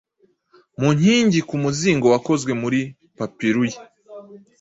mu 0.79 0.89
nkingi 0.97 1.39
ku 1.49 1.55
muzingo 1.63 2.05
wakozwe 2.13 2.51
muri 2.61 2.79
papirui, 3.17 3.71